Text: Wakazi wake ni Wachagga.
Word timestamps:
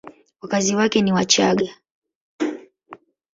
Wakazi 0.41 0.75
wake 0.75 1.01
ni 1.01 1.13
Wachagga. 1.13 1.69